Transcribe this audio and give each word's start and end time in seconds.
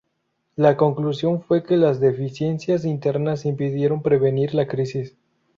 La 0.55 0.77
conclusión 0.77 1.43
fue 1.43 1.61
que 1.61 1.77
las 1.77 1.99
deficiencias 1.99 2.85
internas 2.85 3.45
impidieron 3.45 4.01
prevenir 4.01 4.55
la 4.55 4.65
crisis. 4.67 5.15